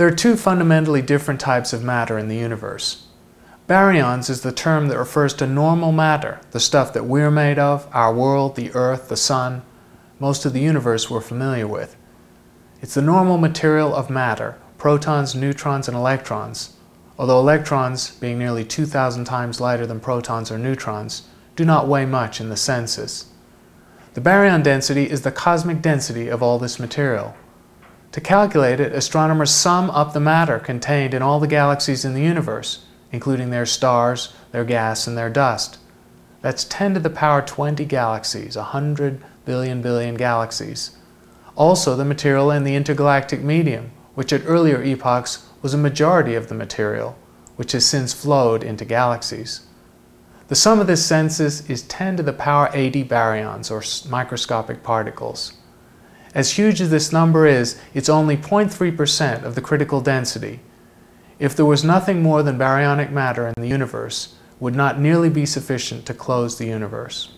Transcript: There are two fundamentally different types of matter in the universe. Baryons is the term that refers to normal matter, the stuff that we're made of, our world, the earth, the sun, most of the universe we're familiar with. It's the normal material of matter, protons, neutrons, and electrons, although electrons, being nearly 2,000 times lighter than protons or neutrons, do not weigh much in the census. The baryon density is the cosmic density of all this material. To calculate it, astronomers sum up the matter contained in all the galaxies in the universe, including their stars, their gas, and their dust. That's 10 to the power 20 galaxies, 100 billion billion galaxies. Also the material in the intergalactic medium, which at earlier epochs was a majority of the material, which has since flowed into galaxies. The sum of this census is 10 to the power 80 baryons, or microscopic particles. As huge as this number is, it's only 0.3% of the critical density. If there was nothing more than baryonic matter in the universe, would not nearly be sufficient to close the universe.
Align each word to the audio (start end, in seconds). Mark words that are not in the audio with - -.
There 0.00 0.08
are 0.08 0.10
two 0.12 0.38
fundamentally 0.38 1.02
different 1.02 1.40
types 1.40 1.74
of 1.74 1.84
matter 1.84 2.18
in 2.18 2.28
the 2.28 2.38
universe. 2.38 3.04
Baryons 3.68 4.30
is 4.30 4.40
the 4.40 4.50
term 4.50 4.88
that 4.88 4.96
refers 4.96 5.34
to 5.34 5.46
normal 5.46 5.92
matter, 5.92 6.40
the 6.52 6.58
stuff 6.58 6.94
that 6.94 7.04
we're 7.04 7.30
made 7.30 7.58
of, 7.58 7.86
our 7.92 8.10
world, 8.10 8.56
the 8.56 8.72
earth, 8.72 9.10
the 9.10 9.16
sun, 9.18 9.60
most 10.18 10.46
of 10.46 10.54
the 10.54 10.62
universe 10.62 11.10
we're 11.10 11.20
familiar 11.20 11.66
with. 11.66 11.98
It's 12.80 12.94
the 12.94 13.02
normal 13.02 13.36
material 13.36 13.94
of 13.94 14.08
matter, 14.08 14.56
protons, 14.78 15.34
neutrons, 15.34 15.86
and 15.86 15.94
electrons, 15.94 16.78
although 17.18 17.38
electrons, 17.38 18.12
being 18.12 18.38
nearly 18.38 18.64
2,000 18.64 19.26
times 19.26 19.60
lighter 19.60 19.86
than 19.86 20.00
protons 20.00 20.50
or 20.50 20.56
neutrons, 20.56 21.28
do 21.56 21.64
not 21.66 21.88
weigh 21.88 22.06
much 22.06 22.40
in 22.40 22.48
the 22.48 22.56
census. 22.56 23.26
The 24.14 24.22
baryon 24.22 24.62
density 24.62 25.10
is 25.10 25.20
the 25.20 25.30
cosmic 25.30 25.82
density 25.82 26.28
of 26.28 26.42
all 26.42 26.58
this 26.58 26.80
material. 26.80 27.36
To 28.12 28.20
calculate 28.20 28.80
it, 28.80 28.92
astronomers 28.92 29.52
sum 29.52 29.88
up 29.90 30.12
the 30.12 30.20
matter 30.20 30.58
contained 30.58 31.14
in 31.14 31.22
all 31.22 31.38
the 31.38 31.46
galaxies 31.46 32.04
in 32.04 32.12
the 32.12 32.22
universe, 32.22 32.84
including 33.12 33.50
their 33.50 33.66
stars, 33.66 34.32
their 34.50 34.64
gas, 34.64 35.06
and 35.06 35.16
their 35.16 35.30
dust. 35.30 35.78
That's 36.42 36.64
10 36.64 36.94
to 36.94 37.00
the 37.00 37.10
power 37.10 37.40
20 37.40 37.84
galaxies, 37.84 38.56
100 38.56 39.22
billion 39.44 39.80
billion 39.80 40.16
galaxies. 40.16 40.96
Also 41.54 41.94
the 41.94 42.04
material 42.04 42.50
in 42.50 42.64
the 42.64 42.74
intergalactic 42.74 43.42
medium, 43.42 43.92
which 44.14 44.32
at 44.32 44.42
earlier 44.44 44.82
epochs 44.82 45.46
was 45.62 45.74
a 45.74 45.78
majority 45.78 46.34
of 46.34 46.48
the 46.48 46.54
material, 46.54 47.16
which 47.56 47.72
has 47.72 47.86
since 47.86 48.12
flowed 48.12 48.64
into 48.64 48.84
galaxies. 48.84 49.66
The 50.48 50.56
sum 50.56 50.80
of 50.80 50.88
this 50.88 51.04
census 51.06 51.68
is 51.70 51.82
10 51.82 52.16
to 52.16 52.22
the 52.24 52.32
power 52.32 52.70
80 52.72 53.04
baryons, 53.04 53.70
or 53.70 54.10
microscopic 54.10 54.82
particles. 54.82 55.52
As 56.34 56.52
huge 56.52 56.80
as 56.80 56.90
this 56.90 57.12
number 57.12 57.46
is, 57.46 57.80
it's 57.92 58.08
only 58.08 58.36
0.3% 58.36 59.42
of 59.42 59.54
the 59.54 59.60
critical 59.60 60.00
density. 60.00 60.60
If 61.38 61.56
there 61.56 61.64
was 61.64 61.82
nothing 61.82 62.22
more 62.22 62.42
than 62.42 62.58
baryonic 62.58 63.10
matter 63.10 63.48
in 63.48 63.54
the 63.56 63.68
universe, 63.68 64.34
would 64.60 64.74
not 64.74 65.00
nearly 65.00 65.30
be 65.30 65.46
sufficient 65.46 66.06
to 66.06 66.14
close 66.14 66.58
the 66.58 66.66
universe. 66.66 67.32